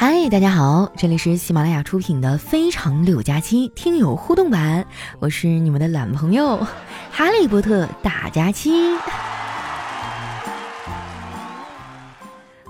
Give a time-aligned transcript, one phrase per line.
[0.00, 4.86] 嗨，大家好，这里是喜马拉雅出品的《非常六加七》听友互动版，
[5.18, 6.56] 我是你们的懒朋友
[7.10, 8.72] 哈利波特大假期。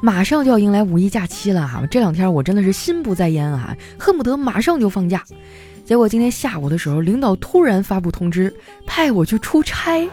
[0.01, 5.23] 马上就要迎来五一假期了哈，这两天我真的是心不在焉啊，恨不得马上就放假。
[5.85, 8.53] 结果今天下午的时候，领导突然发布通知，
[8.89, 10.11] 派我去出差，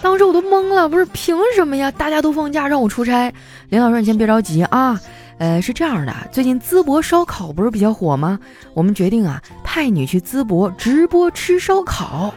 [0.00, 1.90] 当时我都懵了，不是凭什么呀？
[1.90, 3.34] 大家都放假让我出差，
[3.70, 5.00] 领导说你先别着急啊。
[5.38, 8.38] 呃，是这样的，最近淄博烧烤不是比较火吗？
[8.74, 12.34] 我们决定啊，派你去淄博直播吃烧烤。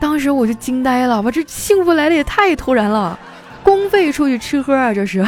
[0.00, 3.18] 当时我就惊呆了，我这幸福来的也太突然了，
[3.62, 5.24] 公费出去吃喝啊，这是。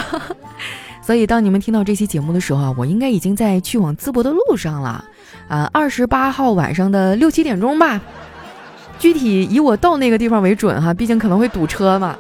[1.03, 5.05] 所以当你们听到这期节目的时候啊，我应该已经在去往淄博的路上了。
[5.49, 8.01] 啊，二十八号晚上的六七点钟吧，
[8.99, 12.17] 具体以我到那个地方为准哈，毕竟可能会堵车嘛。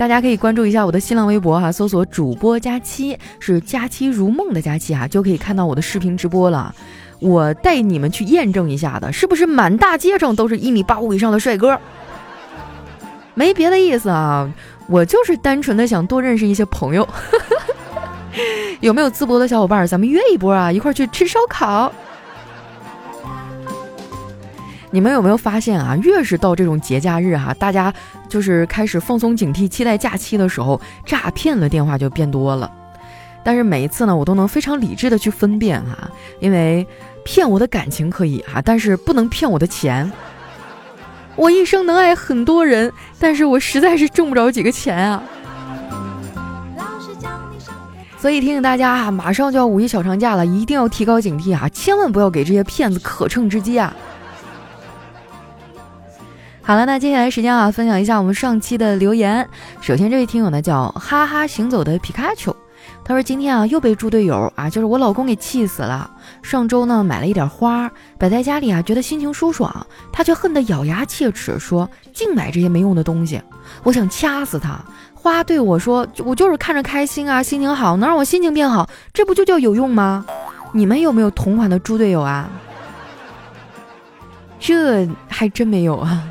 [0.00, 6.74] 大家可以关注一下我的新浪微博哈，搜索主播佳期，是佳期如梦的佳期哈，就可以看到我的视频直播了。
[7.18, 11.78] 我带你们去验证一下的，是不是满大街上都是一米八五以上的帅哥？
[13.34, 14.50] 没别的意思啊，
[14.88, 17.06] 我就是单纯的想多认识一些朋友。
[18.80, 19.86] 有没有淄博的小伙伴？
[19.86, 21.92] 咱们约一波啊，一块去吃烧烤。
[24.92, 25.96] 你们有没有发现啊？
[26.02, 27.92] 越是到这种节假日哈，大家
[28.28, 32.70] 就是开始放松警惕，期待假期的时候，诈骗的电话就变多了。
[33.42, 36.86] 但是每一次呢，我都能非常理智的去分辨哈，因为
[37.24, 40.10] 骗我的感情可以哈，但是不能骗我的钱。
[41.36, 45.22] 我一生能爱很多人，但是我实在是挣不着几个钱啊。
[48.18, 53.94] 所以提醒大家啊，马上就要五一小长假了，一定要提高警惕啊，千万不要给这些骗子可乘之机啊。
[56.70, 59.44] 好了，那接下来时间啊，分享一下我们上期的留言。
[59.80, 62.54] 首先，这位听友呢叫哈哈行走的皮卡丘，
[63.02, 66.08] 他说今天啊又被猪队友啊，就是我老公给气死了。
[66.44, 73.42] 上周呢买了一点花摆在家里啊，觉得心情舒爽，他却恨得咬牙切齿，说净买这些没用的东西。
[73.82, 74.80] 我想掐死他。
[75.12, 80.24] 花对我说，我就是看着开心啊，心情好，能让我心情变好，这不就叫有用吗？
[80.70, 82.48] 你们有没有同款的猪队友啊？
[84.60, 86.22] 这还真没有啊。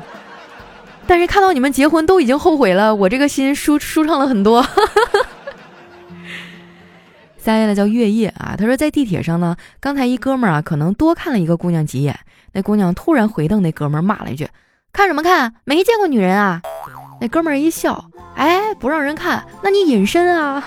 [1.10, 4.64] 但是看到你们结婚都已经后悔了，我这个心舒舒畅了很多。
[7.36, 12.16] 下位呢叫月夜啊，他说在地铁上呢，刚才一哥们儿啊可能多看了一个姑娘几眼，
[12.52, 14.46] 那姑娘突然回瞪那哥们儿，骂了一句
[14.94, 15.52] ：“看什么看？
[15.64, 16.62] 没见过女人啊！”
[17.20, 20.62] 那哥们儿一笑：“哎，不让人看，那你隐身啊？”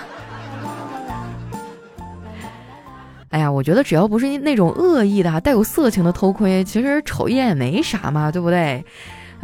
[3.32, 8.84] 哎呀，我觉得只要不是那种恶意的、带有色情的偷窥，其实瞅一眼也没啥嘛，对不对？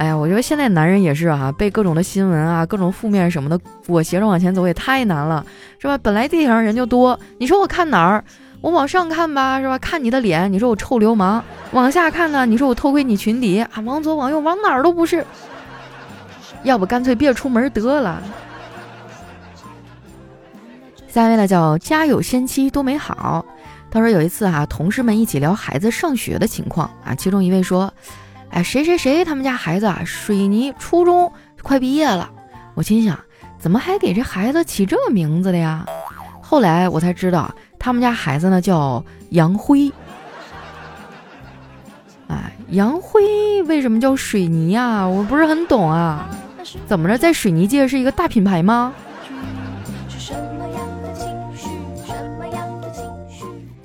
[0.01, 5.45] 哎呀，我觉得现在男人也是啊，被各种的新闻啊、各种负面什么的裹挟着往前走，也太难了，
[5.79, 5.99] 是吧？
[5.99, 8.25] 本来地铁上人就多，你说我看哪儿？
[8.63, 9.77] 我往上看吧，是吧？
[9.77, 13.69] 看你的脸，你说我臭流氓；往下看呢，你说我偷窥你裙底啊？
[13.85, 15.23] 往左往右往哪儿都不是，
[16.63, 18.23] 要不干脆别出门得了。
[21.09, 23.45] 下一位呢叫家有仙妻多美好，
[23.91, 27.93] 他说有一次啊，同事们一起聊孩子上学的情况啊，其中一位说。
[28.51, 32.31] 哎，谁谁谁他们家孩子啊，水泥初中快毕业了。
[32.75, 33.19] 我心想，
[33.59, 35.87] 怎么还给这孩子起这名字的呀？
[36.41, 39.93] 后来我才知道，他们家孩子呢叫杨辉。
[42.27, 45.07] 哎，杨辉为什么叫水泥啊？
[45.07, 46.29] 我不是很懂啊。
[46.87, 48.93] 怎么着，在水泥界是一个大品牌吗？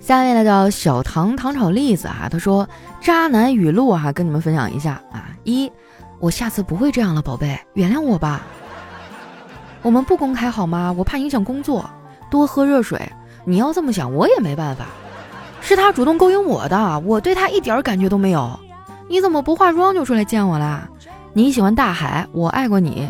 [0.06, 2.70] 下面呢叫小糖糖炒栗子啊，他说。
[3.02, 5.30] 渣男语录啊，跟你们分享一下啊！
[5.44, 5.72] 一，
[6.20, 8.42] 我下次不会这样了，宝贝，原谅我吧。
[9.84, 10.92] 我们不公开好吗？
[10.98, 11.88] 我怕影响工作。
[12.32, 13.00] 多喝热水。
[13.44, 14.86] 你要这么想，我也没办法。
[15.62, 18.60] 是他主动勾引我的，我对他一点感觉都没有。
[19.08, 20.90] 你怎么不化妆就出来见我啦？
[21.34, 23.08] 你喜欢大海，我爱过你。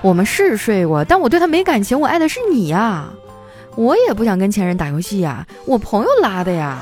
[0.00, 3.08] 我们是睡过，但我对他没感情，我爱的是你呀。
[3.76, 6.78] 我也不想跟前任打游戏呀，我朋友拉的呀。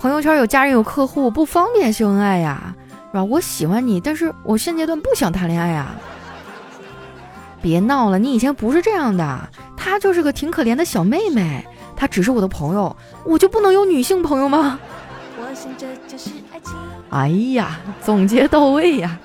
[0.00, 2.74] 朋友圈有家人有客户不方便秀恩爱呀，
[3.10, 3.24] 是吧？
[3.24, 5.94] 我喜欢你，但是我现阶段不想谈恋爱呀。
[7.60, 9.48] 别闹了，你以前不是这样的。
[9.76, 14.78] 她就是个挺可怜的小妹妹，她只是我的朋友，我就不能有女性朋友吗？
[15.38, 16.74] 我想这就是爱情
[17.10, 19.18] 哎呀，总结到位呀。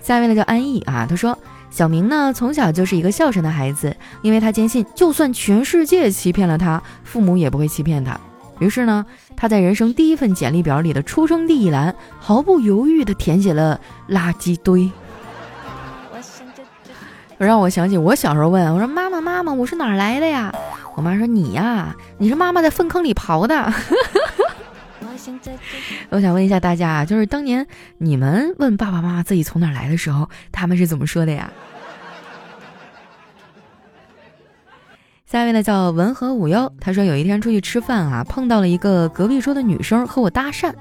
[0.00, 1.36] 下面呢叫安逸啊，他说
[1.72, 8.20] 小明呢从小就是一个孝顺的孩子，因为他坚信就算全世界欺骗了他，父母也不会欺骗他。
[8.58, 13.80] 于是呢，他在人生第一份简历表里的出生地一栏毫不犹豫地填写了
[14.10, 14.92] 垃圾堆。
[17.38, 20.54] 让我想起我小时候问我说：“妈妈，妈妈，我是哪儿来的呀？”
[20.94, 23.54] 我妈说：“你呀，你是妈妈在粪坑里刨的。”
[26.10, 27.66] 我想问一下大家啊，就是当年
[27.98, 31.50] 你们问爸爸妈妈自己从哪来的时候，他们是怎么说的呀？
[35.26, 40.74] 下一位呢叫文和武幺，他说有一天出去吃饭啊，碰到了一个隔壁桌的女生和我搭讪，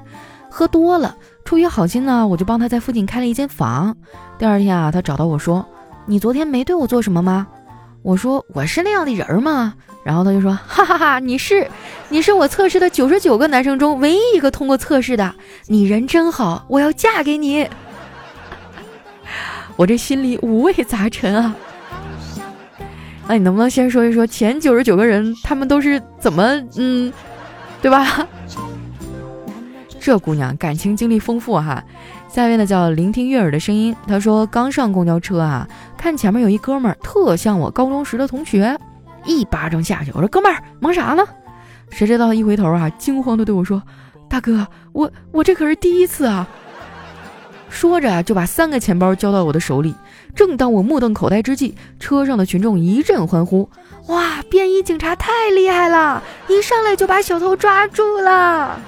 [0.49, 1.15] 喝多了，
[1.45, 3.95] 出于好心呢，我就帮他在附近开了一间房。
[4.37, 5.65] 第二天啊，他找到我说。
[6.07, 7.47] 你昨天没对我做什么吗？
[8.03, 9.75] 我说我是那样的人吗？
[10.03, 11.69] 然后他就说哈哈哈，你是，
[12.09, 15.35] 你是我测试的九十九个男生中唯一一个通过测试的，
[15.67, 17.69] 你人真好，我要嫁给你。
[19.77, 21.55] 我这心里五味杂陈啊。
[23.27, 26.43] 那你能不能先说一说前九十九个人他们都是怎么
[26.75, 27.13] 嗯，
[27.81, 28.27] 对吧？
[30.01, 31.83] 这姑娘感情经历丰富哈。
[32.33, 33.93] 下一位呢叫聆听悦耳的声音。
[34.07, 35.67] 他说刚上公交车啊，
[35.97, 38.79] 看前面有一哥们儿特像我高中时的同学，
[39.25, 40.11] 一巴掌下去。
[40.13, 41.27] 我说哥们儿忙啥呢？
[41.89, 43.83] 谁知道一回头啊，惊慌的对我说
[44.29, 46.47] ：“大哥，我我这可是第一次啊！”
[47.69, 49.93] 说着就把三个钱包交到我的手里。
[50.33, 53.69] 正当我目瞪口呆之际，车上的群众一阵欢呼
[54.07, 58.79] ：“哇，便衣警察太厉害了，一上来就把小偷抓住了！”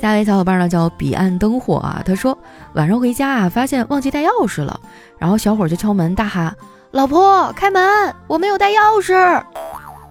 [0.00, 2.36] 下一位小伙伴呢叫彼岸灯火啊，他说
[2.74, 4.78] 晚上回家啊，发现忘记带钥匙了，
[5.18, 6.54] 然后小伙就敲门大喊
[6.92, 9.42] ：“老婆开门，我没有带钥匙。”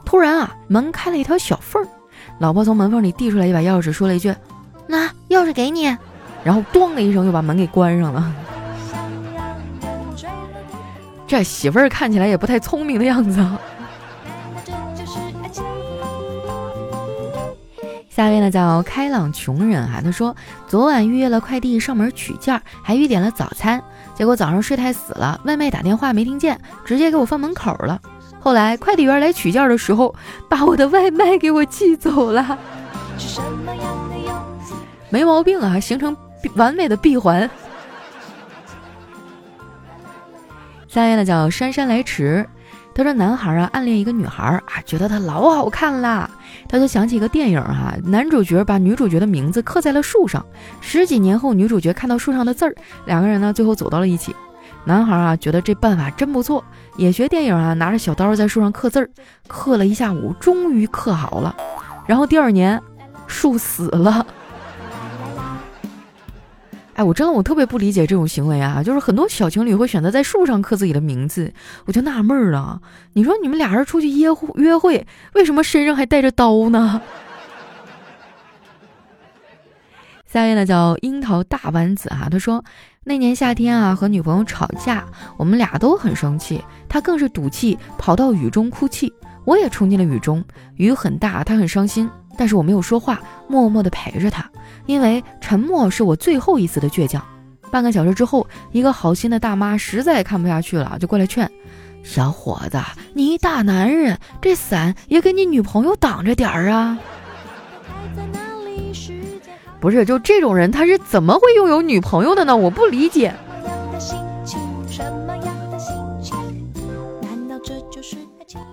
[0.03, 1.87] 突然啊，门开了一条小缝儿，
[2.39, 4.33] 老婆从门缝里递出来一把钥匙，说了一句
[4.87, 5.95] ：“那钥匙给你。”
[6.43, 8.31] 然后咣的一声又把门给关上了。
[11.27, 13.43] 这媳妇儿看起来也不太聪明的样子。
[18.15, 20.33] 下一位呢叫开朗穷人哈，他说
[20.69, 23.83] 昨晚预约了快递上门取件，还预点了早餐，
[24.13, 27.99] 结果早上睡太死了，外卖打电话没听见，直接给我放门口了。
[28.39, 30.15] 后来快递员来取件的时候，
[30.47, 32.57] 把我的外卖给我寄走了，
[35.09, 36.15] 没毛病啊，形成
[36.55, 37.49] 完美的闭环。
[40.87, 42.47] 下一位呢叫姗姗来迟。
[42.95, 46.31] 他说：“男孩啊，暗恋一个女孩啊，觉得她老好看啦。
[46.69, 50.43] 他就想起一个电影哈，男主角把女主角的名字刻在了树上。
[50.79, 52.73] 十几年后，女主角看到树上的字儿，
[53.05, 54.33] 两个人呢，最后走到了一起。
[54.85, 56.63] 男孩啊，觉得这办法真不错，
[56.95, 59.09] 也学电影啊，拿着小刀在树上刻字儿，
[59.45, 61.53] 刻了一下午，终于刻好了。
[62.07, 62.81] 然后第二年，
[63.27, 64.25] 树死了。”
[66.95, 68.81] 哎，我真的我特别不理解这种行为啊！
[68.81, 71.53] 就是很多小情侣会选择在树上刻自己的名字，
[71.85, 72.81] 我就纳闷了。
[73.13, 77.01] 你说你们俩人出去约会约会，为什么身上还带着刀呢？
[80.25, 82.63] 下一位呢叫樱桃大丸子啊，他说
[83.03, 85.05] 那年夏天啊和女朋友吵架，
[85.37, 89.13] 我们俩都很生气，他更是赌气跑到雨中哭泣，
[89.43, 90.41] 我也冲进了雨中，
[90.77, 94.49] 雨很大，他很伤心，但是我没有说话，默默的陪着他。
[94.85, 97.23] 因为沉默是我最后一次的倔强。
[97.71, 101.49] 半个小时之后，一个好心的大妈实在看不下去了，就过来劝
[102.03, 102.79] ：“小伙子，
[103.13, 106.97] 你一大男人，这伞也给你女朋友挡着点儿啊！”
[109.81, 112.55] 不是，就这种人，他是怎么会拥有女朋友的呢？
[112.55, 113.33] 我不理解。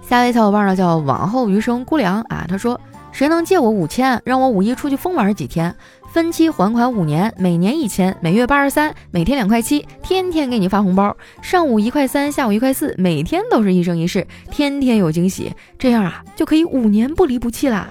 [0.09, 2.81] 下一位小伙伴呢，叫往后余生孤凉啊，他说
[3.13, 5.75] ：“谁能借我五千，让我五一出去疯玩几天？”
[6.13, 11.17] 分期还款五年，每年一千，每月八十三，每天两块七，天天给你发红包。
[11.41, 15.51] 上午一块三，下午一块四，每天都是一生一世，天天有惊喜。
[15.79, 17.89] 这样啊，就可以五年不离不弃啦。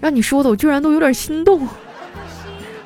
[0.00, 1.66] 让你说的，我居然都有点心动。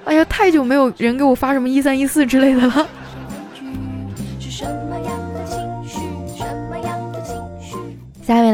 [0.05, 2.89] 哎呀，太久没有人给我发什么一三一四之类的了。
[4.41, 5.38] 下一位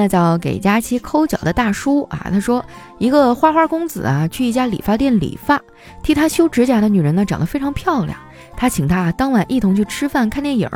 [0.05, 2.65] 呢叫给佳期抠脚的大叔啊，他说
[2.99, 5.61] 一个花花公子啊去一家理发店理发，
[6.03, 8.19] 替他修指甲的女人呢长得非常漂亮，
[8.57, 10.69] 他请她当晚一同去吃饭看电影。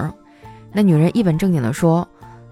[0.72, 2.06] 那女人一本正经的说：“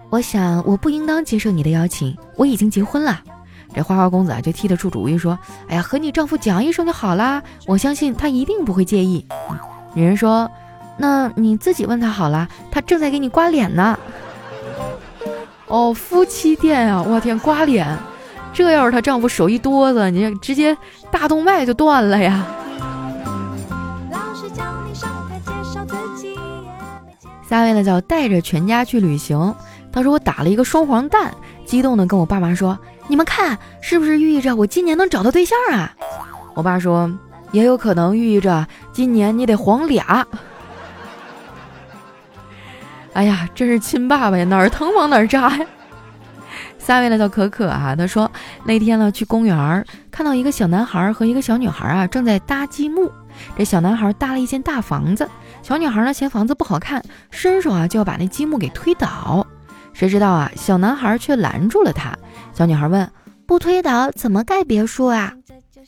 [0.09, 3.21] 我想我不应当接受你的邀请，我已经结婚了。”
[3.73, 5.37] 这花花公子啊就替他出主意说
[5.69, 9.25] ：“哎呀，和你丈夫讲一声就好啦，我相信他一定不会介意。”
[9.93, 10.49] 女人说
[10.97, 13.99] ：“那你自己问他好了，他正在给你刮脸呢。”
[15.67, 17.03] 哦，夫妻店啊！
[17.05, 17.85] 我天，刮脸，
[18.53, 20.75] 这要是她丈夫手一哆嗦，你直接
[21.11, 22.45] 大动脉就断了呀！
[27.49, 29.53] 下一位呢叫带着全家去旅行，
[29.91, 31.33] 当时我打了一个双黄蛋，
[31.65, 35.93] 激动的跟我爸妈说：“你们看，是不是寓意着我今年能找到对象啊？”
[36.55, 37.09] 我爸说
[37.51, 40.25] ：“也有可能寓意着今年你得黄俩。
[43.17, 45.65] 哎呀，真是亲爸爸呀，哪儿疼往哪儿扎呀！
[46.77, 48.31] 下位呢叫可可啊，他说
[48.63, 53.11] 那天呢去公园，看到一个小男孩和一个小女孩啊正在搭积木。
[53.57, 55.27] 这小男孩搭了一间大房子，
[55.63, 59.45] 小女孩呢嫌房子不好看，伸手啊就要把那积木给推倒。
[59.93, 62.15] 谁知道啊，小男孩却拦住了他。
[62.53, 63.09] 小女孩问
[63.47, 65.33] ：“不推倒怎么盖别墅啊？”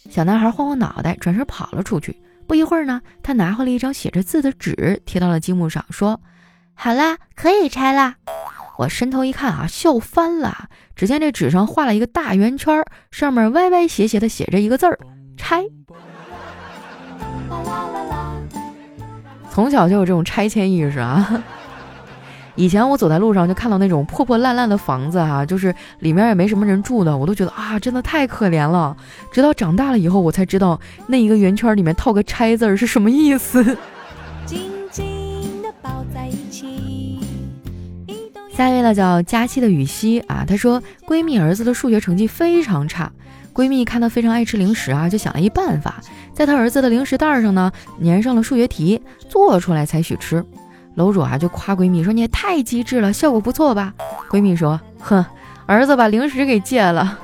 [0.09, 2.19] 小男孩晃晃脑袋，转身跑了出去。
[2.47, 6.19] 不一会儿呢，他拿回了一张写着字的纸，贴到了积木上，说
[6.81, 8.15] ：“好啦，可以拆啦。”
[8.79, 10.69] 我伸头一看啊，笑翻了。
[10.95, 12.81] 只见这纸上画了一个大圆圈，
[13.11, 14.97] 上面歪歪斜斜的写着一个字儿
[15.35, 15.65] ：“拆。”
[19.51, 21.43] 从小就有这种拆迁意识啊！
[22.55, 28.95] 以前我走在路上就看到那种破破烂烂的房子哈，就是里面也没什么人住的，我都觉得啊，真的太可怜了。
[29.33, 33.77] 直到长大了以后，我才知道那一个圆圈里面套个拆字儿是什么意思
[34.45, 36.29] 紧紧的抱在。
[38.59, 43.09] 下一位呢叫佳期的雨熙啊，她说闺蜜儿子的数学成绩非常差。
[43.53, 46.01] 闺蜜看她非常爱吃零食啊，就想了一办法，
[46.33, 47.71] 在她儿子的零食袋上呢
[48.03, 50.43] 粘上了数学题，做出来才许吃。
[50.95, 53.93] 楼主啊就夸闺蜜说：“你也太机智了，效果不错吧？”
[54.29, 55.25] 闺蜜说：“哼，
[55.65, 57.17] 儿子把零食给戒了，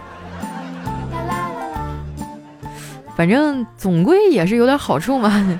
[3.17, 5.59] 反正总归也是有点好处嘛。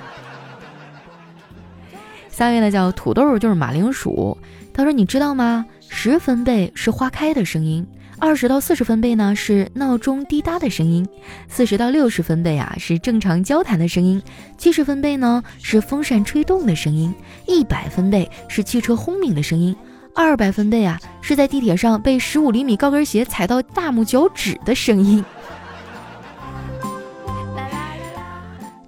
[2.32, 4.38] 下位呢叫土豆，就是马铃薯。
[4.76, 5.64] 他说：“你知道吗？
[5.88, 7.86] 十分贝是花开的声音。”
[8.20, 11.06] 二十到四十分贝呢是闹钟滴答的声音，
[11.48, 14.22] 四十到六十分贝啊是正常交谈的声音，
[14.58, 17.14] 七十分贝呢是风扇吹动的声音，
[17.46, 19.74] 一百分贝是汽车轰鸣的声音，
[20.14, 25.24] 二百分贝啊是在地铁上被十五厘米高跟鞋踩到大拇脚趾的声音。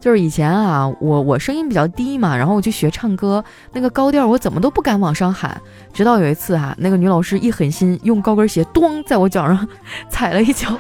[0.01, 5.61] 就是以前啊，我我声音比较低嘛，然后我去学唱歌，那个高调我怎么都不敢往上喊。
[5.93, 9.67] 直到有一次哈，那个女老师一狠心，用高跟鞋咚在我脚上
[10.09, 10.79] 踩了一脚，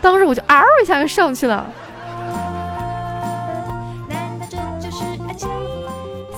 [0.00, 1.66] 当时我就嗷一下就上去了。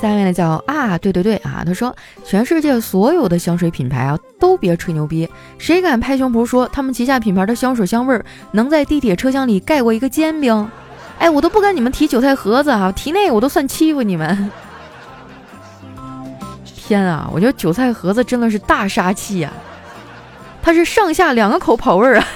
[0.01, 5.29] 下面呢叫啊，对对对啊，他说全世界所有的香水品牌啊都别吹牛逼，
[5.59, 8.19] 谁敢拍胸脯说他们旗下品牌的香水香味
[8.53, 10.67] 能在地铁车厢里盖过一个煎饼？
[11.21, 14.51] 哎，我都不跟你们提韭菜盒子啊，提那个我都算欺负你们。
[16.65, 19.53] 天啊，我觉得韭菜盒子真的是大杀器呀，
[20.63, 22.27] 它是上下两个口跑味儿啊。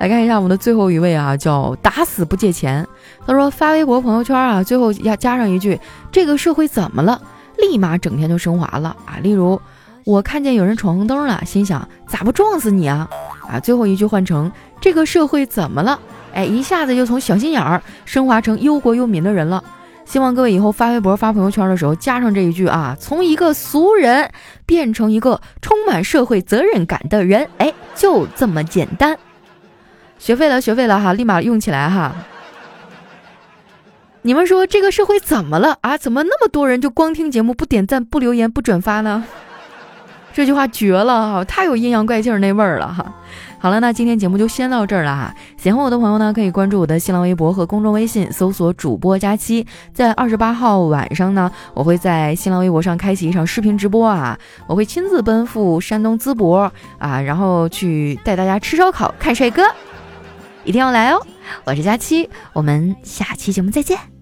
[0.00, 2.84] 来看一下我们的最后一位啊，叫打死不借钱。
[3.26, 5.78] 他说发微博朋友圈啊，最后要加上一句：
[6.10, 7.20] 这个社会怎么了？
[7.58, 9.18] 立马整天就升华了啊。
[9.22, 9.60] 例如，
[10.04, 13.06] 我看见有人闯红灯了，心想咋不撞死你啊？
[13.46, 14.50] 啊，最后一句换成。
[14.80, 16.00] 这个社会怎么了？
[16.32, 19.62] 哎，一下子就从小心眼儿升华成忧国忧民的人了。
[20.04, 24.30] 希望各位以后发微博、发朋友圈的时候加上这一句啊，从一个俗人
[24.66, 27.48] 变成一个充满社会责任感的人。
[27.58, 29.16] 哎，就这么简单。
[30.18, 32.12] 学会了，学会了哈，立马用起来哈。
[34.22, 35.96] 你们说这个社会怎么了啊？
[35.96, 39.24] 怎么那么多人就光听节目不点赞、不留言、不转发呢？
[40.32, 43.14] 这句话绝了哈，太有阴阳怪气儿那味儿了哈。
[43.58, 45.34] 好了，那今天节目就先到这儿了哈。
[45.58, 49.66] 喜欢我的朋友呢，可以关注我的新浪微博和公众微信，搜索主播佳期。
[49.92, 59.62] 在二十八号晚上呢，我会在新浪微博上开启一场视频直播啊，我会亲自奔赴山东淄博啊，然后去带大家吃烧烤、看帅哥，
[60.64, 61.20] 一定要来哦！
[61.64, 64.19] 我是佳期，我们下期节目再见。